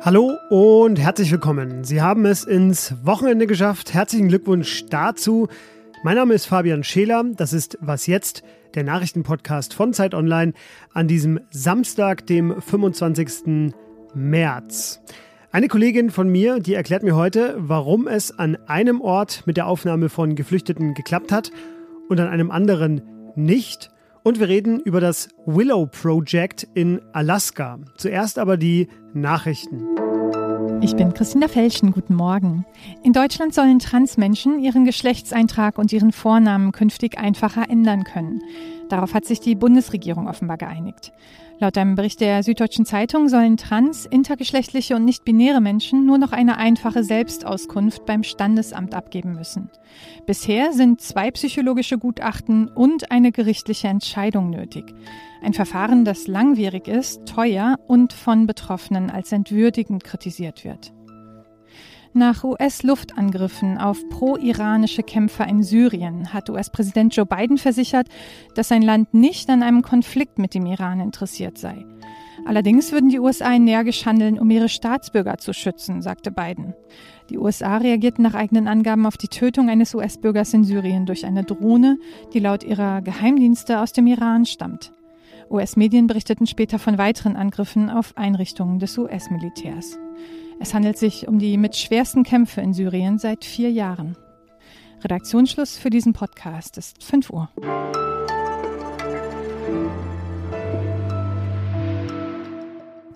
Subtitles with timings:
[0.00, 1.84] Hallo und herzlich willkommen.
[1.84, 3.94] Sie haben es ins Wochenende geschafft.
[3.94, 5.46] Herzlichen Glückwunsch dazu.
[6.02, 7.22] Mein Name ist Fabian Scheler.
[7.36, 8.42] Das ist Was jetzt,
[8.74, 10.52] der Nachrichtenpodcast von Zeit Online
[10.92, 13.72] an diesem Samstag, dem 25.
[14.14, 15.00] März.
[15.52, 19.68] Eine Kollegin von mir, die erklärt mir heute, warum es an einem Ort mit der
[19.68, 21.52] Aufnahme von Geflüchteten geklappt hat
[22.08, 23.02] und an einem anderen
[23.36, 23.90] nicht.
[24.26, 27.78] Und wir reden über das Willow Project in Alaska.
[27.96, 30.05] Zuerst aber die Nachrichten.
[30.86, 32.64] Ich bin Christina Felschen, guten Morgen.
[33.02, 38.40] In Deutschland sollen Transmenschen ihren Geschlechtseintrag und ihren Vornamen künftig einfacher ändern können.
[38.88, 41.12] Darauf hat sich die Bundesregierung offenbar geeinigt.
[41.58, 46.56] Laut einem Bericht der Süddeutschen Zeitung sollen trans, intergeschlechtliche und nicht-binäre Menschen nur noch eine
[46.56, 49.70] einfache Selbstauskunft beim Standesamt abgeben müssen.
[50.24, 54.94] Bisher sind zwei psychologische Gutachten und eine gerichtliche Entscheidung nötig.
[55.46, 60.92] Ein Verfahren, das langwierig ist, teuer und von Betroffenen als entwürdigend kritisiert wird.
[62.12, 68.08] Nach US-Luftangriffen auf pro-iranische Kämpfer in Syrien hat US-Präsident Joe Biden versichert,
[68.56, 71.86] dass sein Land nicht an einem Konflikt mit dem Iran interessiert sei.
[72.44, 76.74] Allerdings würden die USA energisch handeln, um ihre Staatsbürger zu schützen, sagte Biden.
[77.30, 81.44] Die USA reagierten nach eigenen Angaben auf die Tötung eines US-Bürgers in Syrien durch eine
[81.44, 81.98] Drohne,
[82.32, 84.90] die laut ihrer Geheimdienste aus dem Iran stammt.
[85.50, 89.98] US-Medien berichteten später von weiteren Angriffen auf Einrichtungen des US-Militärs.
[90.58, 94.16] Es handelt sich um die mit schwersten Kämpfe in Syrien seit vier Jahren.
[95.02, 97.48] Redaktionsschluss für diesen Podcast ist 5 Uhr.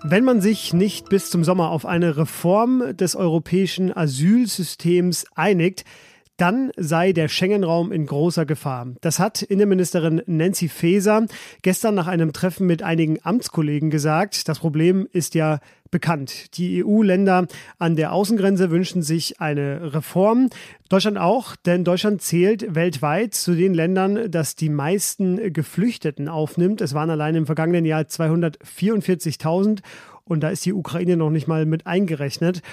[0.03, 5.85] Wenn man sich nicht bis zum Sommer auf eine Reform des europäischen Asylsystems einigt,
[6.41, 8.87] dann sei der Schengen-Raum in großer Gefahr.
[9.01, 11.27] Das hat Innenministerin Nancy Faeser
[11.61, 14.47] gestern nach einem Treffen mit einigen Amtskollegen gesagt.
[14.49, 15.59] Das Problem ist ja
[15.91, 16.57] bekannt.
[16.57, 17.45] Die EU-Länder
[17.77, 20.49] an der Außengrenze wünschen sich eine Reform.
[20.89, 26.81] Deutschland auch, denn Deutschland zählt weltweit zu den Ländern, das die meisten Geflüchteten aufnimmt.
[26.81, 29.81] Es waren allein im vergangenen Jahr 244.000
[30.23, 32.63] und da ist die Ukraine noch nicht mal mit eingerechnet.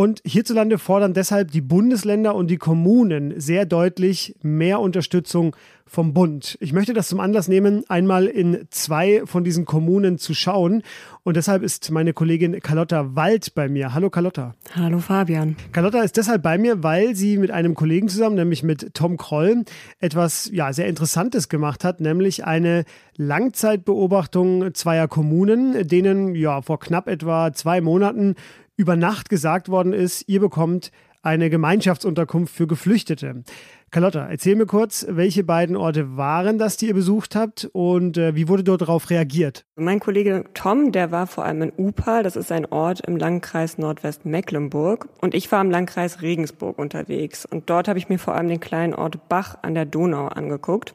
[0.00, 6.56] Und hierzulande fordern deshalb die Bundesländer und die Kommunen sehr deutlich mehr Unterstützung vom Bund.
[6.60, 10.82] Ich möchte das zum Anlass nehmen, einmal in zwei von diesen Kommunen zu schauen.
[11.22, 13.92] Und deshalb ist meine Kollegin Carlotta Wald bei mir.
[13.92, 14.54] Hallo Carlotta.
[14.74, 15.56] Hallo Fabian.
[15.72, 19.64] Carlotta ist deshalb bei mir, weil sie mit einem Kollegen zusammen, nämlich mit Tom Kroll,
[19.98, 22.84] etwas ja, sehr Interessantes gemacht hat, nämlich eine
[23.18, 28.36] Langzeitbeobachtung zweier Kommunen, denen ja vor knapp etwa zwei Monaten
[28.80, 30.90] über Nacht gesagt worden ist, ihr bekommt
[31.22, 33.44] eine Gemeinschaftsunterkunft für Geflüchtete.
[33.90, 38.34] Carlotta, erzähl mir kurz, welche beiden Orte waren das, die ihr besucht habt und äh,
[38.34, 39.66] wie wurde dort darauf reagiert?
[39.76, 43.76] Mein Kollege Tom, der war vor allem in Upal, das ist ein Ort im Landkreis
[43.76, 48.48] Nordwestmecklenburg und ich war im Landkreis Regensburg unterwegs und dort habe ich mir vor allem
[48.48, 50.94] den kleinen Ort Bach an der Donau angeguckt.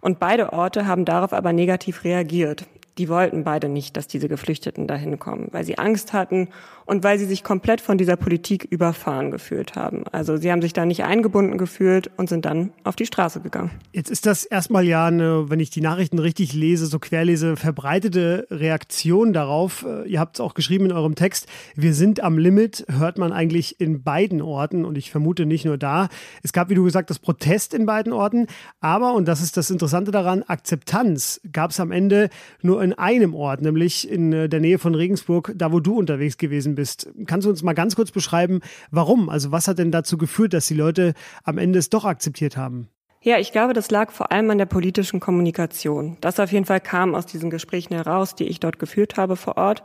[0.00, 4.86] Und beide Orte haben darauf aber negativ reagiert die wollten beide nicht, dass diese Geflüchteten
[4.86, 6.48] dahin kommen, weil sie Angst hatten
[6.84, 10.04] und weil sie sich komplett von dieser Politik überfahren gefühlt haben.
[10.10, 13.70] Also sie haben sich da nicht eingebunden gefühlt und sind dann auf die Straße gegangen.
[13.92, 18.46] Jetzt ist das erstmal ja eine, wenn ich die Nachrichten richtig lese, so querlese, verbreitete
[18.50, 19.84] Reaktion darauf.
[19.84, 21.46] Äh, ihr habt es auch geschrieben in eurem Text.
[21.76, 25.78] Wir sind am Limit, hört man eigentlich in beiden Orten und ich vermute nicht nur
[25.78, 26.08] da.
[26.42, 28.46] Es gab, wie du gesagt hast, Protest in beiden Orten,
[28.80, 32.30] aber, und das ist das Interessante daran, Akzeptanz gab es am Ende
[32.62, 35.98] nur in in einem Ort, nämlich in äh, der Nähe von Regensburg, da wo du
[35.98, 37.10] unterwegs gewesen bist.
[37.26, 38.60] Kannst du uns mal ganz kurz beschreiben,
[38.90, 39.28] warum?
[39.28, 41.12] Also was hat denn dazu geführt, dass die Leute
[41.44, 42.88] am Ende es doch akzeptiert haben?
[43.20, 46.16] Ja, ich glaube, das lag vor allem an der politischen Kommunikation.
[46.20, 49.58] Das auf jeden Fall kam aus diesen Gesprächen heraus, die ich dort geführt habe vor
[49.58, 49.82] Ort.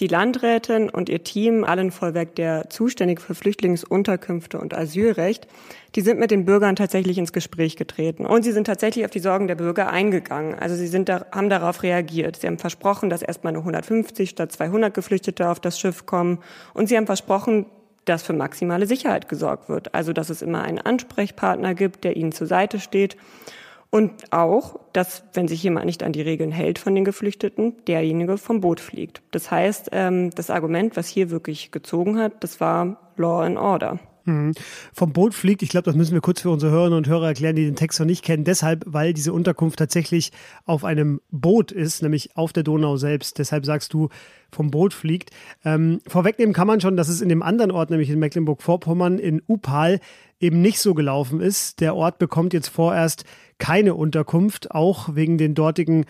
[0.00, 5.46] Die Landrätin und ihr Team, allen Vollwerk der zuständig für Flüchtlingsunterkünfte und Asylrecht,
[5.94, 8.24] die sind mit den Bürgern tatsächlich ins Gespräch getreten.
[8.24, 10.54] Und sie sind tatsächlich auf die Sorgen der Bürger eingegangen.
[10.58, 12.36] Also sie sind da, haben darauf reagiert.
[12.36, 16.38] Sie haben versprochen, dass erstmal nur 150 statt 200 Geflüchtete auf das Schiff kommen.
[16.72, 17.66] Und sie haben versprochen,
[18.06, 19.94] dass für maximale Sicherheit gesorgt wird.
[19.94, 23.18] Also dass es immer einen Ansprechpartner gibt, der ihnen zur Seite steht.
[23.94, 28.38] Und auch, dass, wenn sich jemand nicht an die Regeln hält von den Geflüchteten, derjenige
[28.38, 29.20] vom Boot fliegt.
[29.32, 34.00] Das heißt, ähm, das Argument, was hier wirklich gezogen hat, das war Law and Order.
[34.24, 34.54] Mhm.
[34.94, 37.54] Vom Boot fliegt, ich glaube, das müssen wir kurz für unsere Hörerinnen und Hörer erklären,
[37.54, 38.44] die den Text noch nicht kennen.
[38.44, 40.32] Deshalb, weil diese Unterkunft tatsächlich
[40.64, 43.38] auf einem Boot ist, nämlich auf der Donau selbst.
[43.38, 44.08] Deshalb sagst du,
[44.50, 45.30] vom Boot fliegt.
[45.64, 49.42] Ähm, vorwegnehmen kann man schon, dass es in dem anderen Ort, nämlich in Mecklenburg-Vorpommern, in
[49.48, 50.00] Upal,
[50.42, 51.80] eben nicht so gelaufen ist.
[51.80, 53.24] Der Ort bekommt jetzt vorerst
[53.58, 56.04] keine Unterkunft, auch wegen den dortigen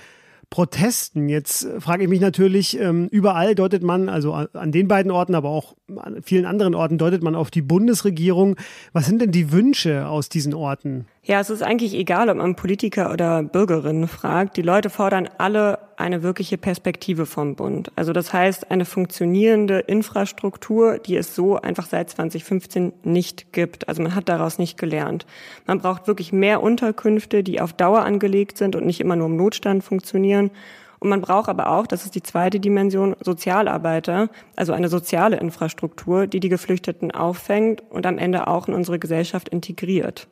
[0.53, 1.31] Protesten.
[1.31, 5.49] Jetzt frage ich mich natürlich, ähm, überall deutet man, also an den beiden Orten, aber
[5.49, 8.57] auch an vielen anderen Orten, deutet man auf die Bundesregierung.
[8.93, 11.07] Was sind denn die Wünsche aus diesen Orten?
[11.25, 14.57] Ja, es ist eigentlich egal, ob man Politiker oder Bürgerinnen fragt.
[14.57, 17.93] Die Leute fordern alle eine wirkliche Perspektive vom Bund.
[17.95, 23.87] Also das heißt, eine funktionierende Infrastruktur, die es so einfach seit 2015 nicht gibt.
[23.87, 25.25] Also man hat daraus nicht gelernt.
[25.65, 29.37] Man braucht wirklich mehr Unterkünfte, die auf Dauer angelegt sind und nicht immer nur im
[29.37, 30.51] Notstand funktionieren.
[30.99, 36.27] Und man braucht aber auch, das ist die zweite Dimension, Sozialarbeiter, also eine soziale Infrastruktur,
[36.27, 40.27] die die Geflüchteten auffängt und am Ende auch in unsere Gesellschaft integriert.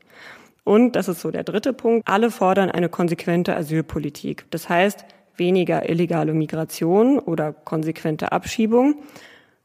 [0.70, 4.44] Und, das ist so der dritte Punkt, alle fordern eine konsequente Asylpolitik.
[4.52, 8.94] Das heißt, weniger illegale Migration oder konsequente Abschiebung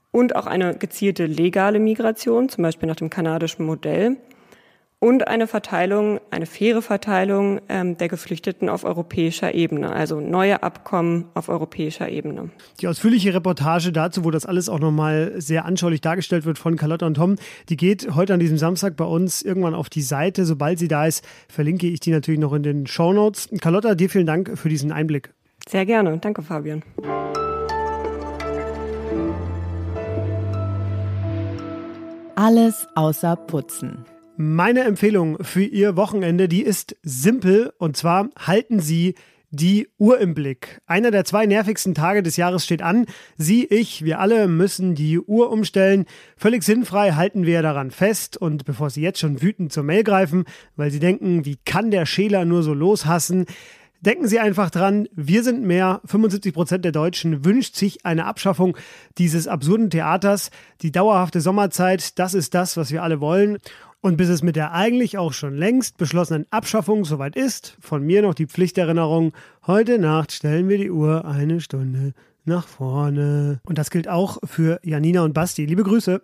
[0.09, 4.17] und auch eine gezielte legale Migration, zum Beispiel nach dem kanadischen Modell
[4.99, 11.25] und eine Verteilung, eine faire Verteilung ähm, der Geflüchteten auf europäischer Ebene, also neue Abkommen
[11.33, 12.49] auf europäischer Ebene.
[12.81, 17.05] Die ausführliche Reportage dazu, wo das alles auch nochmal sehr anschaulich dargestellt wird von Carlotta
[17.05, 17.35] und Tom,
[17.69, 20.45] die geht heute an diesem Samstag bei uns irgendwann auf die Seite.
[20.45, 23.49] Sobald sie da ist, verlinke ich die natürlich noch in den Show Notes.
[23.61, 25.33] Carlotta, dir vielen Dank für diesen Einblick.
[25.67, 26.17] Sehr gerne.
[26.19, 26.83] Danke, Fabian.
[32.35, 34.05] Alles außer Putzen.
[34.37, 39.15] Meine Empfehlung für Ihr Wochenende, die ist simpel und zwar halten Sie
[39.49, 40.81] die Uhr im Blick.
[40.85, 43.05] Einer der zwei nervigsten Tage des Jahres steht an.
[43.37, 46.03] Sie, ich, wir alle müssen die Uhr umstellen.
[46.35, 50.43] Völlig sinnfrei halten wir daran fest und bevor Sie jetzt schon wütend zur Mail greifen,
[50.75, 53.45] weil Sie denken, wie kann der Schäler nur so loshassen,
[54.05, 55.99] Denken Sie einfach dran, wir sind mehr.
[56.05, 58.77] 75 Prozent der Deutschen wünscht sich eine Abschaffung
[59.17, 60.51] dieses absurden Theaters.
[60.83, 63.57] Die dauerhafte Sommerzeit, das ist das, was wir alle wollen.
[64.05, 68.21] Und bis es mit der eigentlich auch schon längst beschlossenen Abschaffung soweit ist, von mir
[68.21, 69.33] noch die Pflichterinnerung,
[69.65, 72.13] heute Nacht stellen wir die Uhr eine Stunde
[72.43, 73.61] nach vorne.
[73.65, 75.65] Und das gilt auch für Janina und Basti.
[75.65, 76.21] Liebe Grüße.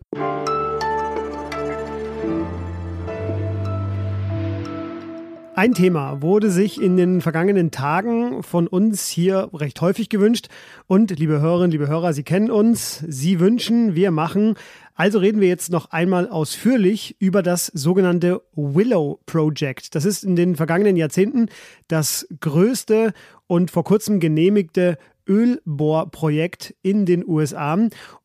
[5.53, 10.47] Ein Thema wurde sich in den vergangenen Tagen von uns hier recht häufig gewünscht.
[10.87, 14.55] Und liebe Hörerinnen, liebe Hörer, Sie kennen uns, Sie wünschen, wir machen.
[14.95, 19.95] Also reden wir jetzt noch einmal ausführlich über das sogenannte Willow Project.
[19.95, 21.47] Das ist in den vergangenen Jahrzehnten
[21.87, 23.13] das größte
[23.47, 24.97] und vor kurzem genehmigte
[25.27, 27.77] Ölbohrprojekt in den USA.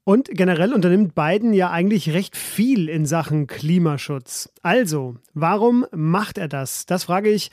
[0.04, 4.50] Und generell unternimmt Biden ja eigentlich recht viel in Sachen Klimaschutz.
[4.62, 6.86] Also, warum macht er das?
[6.86, 7.50] Das frage ich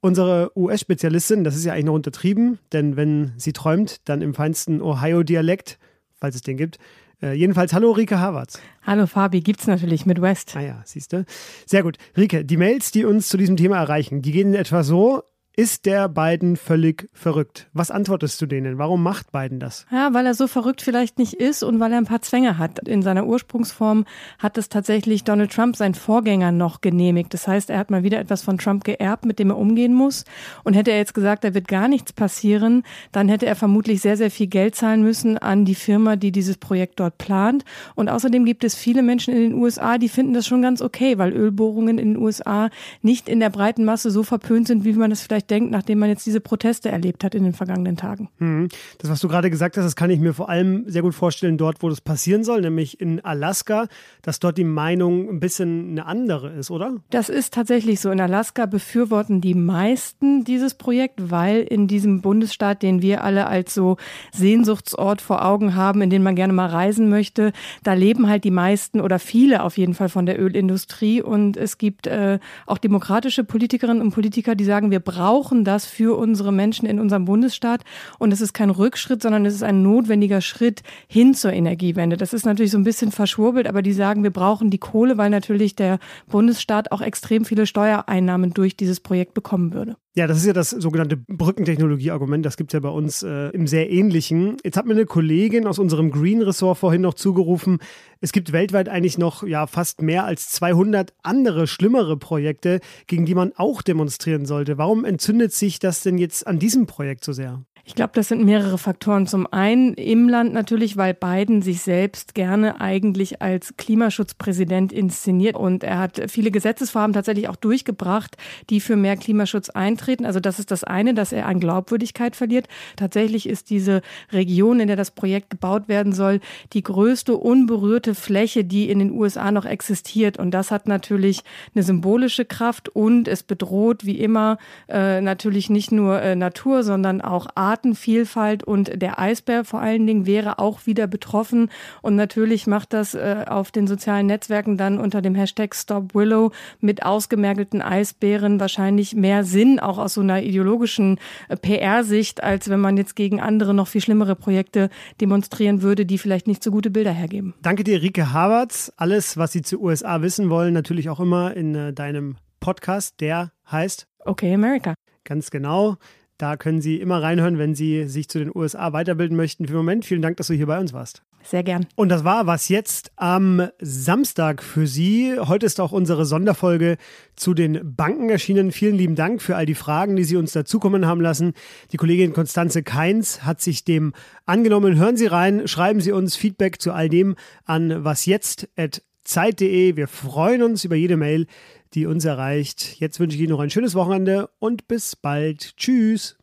[0.00, 1.44] unsere US-Spezialistin.
[1.44, 5.78] Das ist ja eigentlich noch untertrieben, denn wenn sie träumt, dann im feinsten Ohio-Dialekt,
[6.20, 6.78] falls es den gibt.
[7.24, 8.60] Äh, jedenfalls, hallo Rike Havertz.
[8.82, 10.54] Hallo Fabi, gibt's natürlich mit West.
[10.56, 11.24] Ah ja, siehst du.
[11.64, 11.96] Sehr gut.
[12.18, 15.22] Rike, die Mails, die uns zu diesem Thema erreichen, die gehen in etwa so,
[15.56, 17.68] ist der Biden völlig verrückt?
[17.72, 18.76] Was antwortest du denen?
[18.76, 19.86] Warum macht Biden das?
[19.92, 22.80] Ja, weil er so verrückt vielleicht nicht ist und weil er ein paar Zwänge hat.
[22.88, 24.04] In seiner Ursprungsform
[24.40, 27.32] hat es tatsächlich Donald Trump, sein Vorgänger, noch genehmigt.
[27.34, 30.24] Das heißt, er hat mal wieder etwas von Trump geerbt, mit dem er umgehen muss.
[30.64, 34.16] Und hätte er jetzt gesagt, da wird gar nichts passieren, dann hätte er vermutlich sehr,
[34.16, 37.64] sehr viel Geld zahlen müssen an die Firma, die dieses Projekt dort plant.
[37.94, 41.16] Und außerdem gibt es viele Menschen in den USA, die finden das schon ganz okay,
[41.18, 42.70] weil Ölbohrungen in den USA
[43.02, 45.98] nicht in der breiten Masse so verpönt sind, wie man das vielleicht vielleicht denkt, nachdem
[45.98, 48.28] man jetzt diese Proteste erlebt hat in den vergangenen Tagen.
[48.38, 48.68] Mhm.
[48.98, 51.58] Das, was du gerade gesagt hast, das kann ich mir vor allem sehr gut vorstellen,
[51.58, 53.86] dort, wo das passieren soll, nämlich in Alaska,
[54.22, 56.96] dass dort die Meinung ein bisschen eine andere ist, oder?
[57.10, 58.10] Das ist tatsächlich so.
[58.10, 63.74] In Alaska befürworten die meisten dieses Projekt, weil in diesem Bundesstaat, den wir alle als
[63.74, 63.96] so
[64.32, 68.50] Sehnsuchtsort vor Augen haben, in den man gerne mal reisen möchte, da leben halt die
[68.50, 71.22] meisten oder viele auf jeden Fall von der Ölindustrie.
[71.22, 75.84] Und es gibt äh, auch demokratische Politikerinnen und Politiker, die sagen, wir brauchen brauchen das
[75.84, 77.82] für unsere Menschen in unserem Bundesstaat.
[78.20, 82.16] Und es ist kein Rückschritt, sondern es ist ein notwendiger Schritt hin zur Energiewende.
[82.16, 85.30] Das ist natürlich so ein bisschen verschwurbelt, aber die sagen, wir brauchen die Kohle, weil
[85.30, 85.98] natürlich der
[86.28, 89.96] Bundesstaat auch extrem viele Steuereinnahmen durch dieses Projekt bekommen würde.
[90.16, 92.46] Ja, das ist ja das sogenannte Brückentechnologie-Argument.
[92.46, 94.58] Das gibt es ja bei uns äh, im sehr ähnlichen.
[94.62, 97.80] Jetzt hat mir eine Kollegin aus unserem Green-Ressort vorhin noch zugerufen,
[98.20, 103.34] es gibt weltweit eigentlich noch ja fast mehr als 200 andere schlimmere Projekte, gegen die
[103.34, 104.78] man auch demonstrieren sollte.
[104.78, 107.64] Warum entzündet sich das denn jetzt an diesem Projekt so sehr?
[107.86, 109.26] Ich glaube, das sind mehrere Faktoren.
[109.26, 115.84] Zum einen im Land natürlich, weil Biden sich selbst gerne eigentlich als Klimaschutzpräsident inszeniert und
[115.84, 118.38] er hat viele Gesetzesvorhaben tatsächlich auch durchgebracht,
[118.70, 120.24] die für mehr Klimaschutz eintreten.
[120.24, 122.68] Also das ist das eine, dass er an Glaubwürdigkeit verliert.
[122.96, 124.00] Tatsächlich ist diese
[124.32, 126.40] Region, in der das Projekt gebaut werden soll,
[126.72, 130.38] die größte unberührte Fläche, die in den USA noch existiert.
[130.38, 131.42] Und das hat natürlich
[131.74, 134.56] eine symbolische Kraft und es bedroht wie immer
[134.88, 140.06] äh, natürlich nicht nur äh, Natur, sondern auch Arten Artenvielfalt und der Eisbär vor allen
[140.06, 141.70] Dingen wäre auch wieder betroffen.
[142.02, 146.52] Und natürlich macht das äh, auf den sozialen Netzwerken dann unter dem Hashtag Stop Willow
[146.78, 152.78] mit ausgemergelten Eisbären wahrscheinlich mehr Sinn, auch aus so einer ideologischen äh, PR-Sicht, als wenn
[152.78, 154.88] man jetzt gegen andere noch viel schlimmere Projekte
[155.20, 157.54] demonstrieren würde, die vielleicht nicht so gute Bilder hergeben.
[157.60, 158.92] Danke dir, Rike Havertz.
[158.96, 163.50] Alles, was Sie zu USA wissen wollen, natürlich auch immer in äh, deinem Podcast, der
[163.68, 164.94] heißt Okay America.
[165.24, 165.96] Ganz genau.
[166.38, 169.66] Da können Sie immer reinhören, wenn Sie sich zu den USA weiterbilden möchten.
[169.66, 171.22] Für den Moment vielen Dank, dass du hier bei uns warst.
[171.44, 171.86] Sehr gern.
[171.94, 175.36] Und das war was jetzt am Samstag für Sie.
[175.38, 176.96] Heute ist auch unsere Sonderfolge
[177.36, 178.72] zu den Banken erschienen.
[178.72, 181.52] Vielen lieben Dank für all die Fragen, die Sie uns dazukommen haben lassen.
[181.92, 184.14] Die Kollegin Konstanze Keins hat sich dem
[184.46, 184.96] angenommen.
[184.96, 187.36] Hören Sie rein, schreiben Sie uns Feedback zu all dem
[187.66, 189.96] an wasjetzt.zeit.de.
[189.96, 191.46] Wir freuen uns über jede Mail,
[191.94, 193.00] die uns erreicht.
[193.00, 195.76] Jetzt wünsche ich Ihnen noch ein schönes Wochenende und bis bald.
[195.76, 196.36] Tschüss.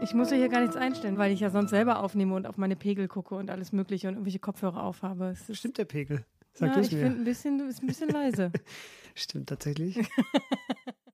[0.00, 2.76] Ich muss hier gar nichts einstellen, weil ich ja sonst selber aufnehme und auf meine
[2.76, 5.34] Pegel gucke und alles Mögliche und irgendwelche Kopfhörer aufhabe.
[5.52, 6.24] Stimmt der Pegel?
[6.54, 8.50] Sag ja, ich finde ein bisschen, ist ein bisschen leise.
[9.14, 9.98] Stimmt tatsächlich.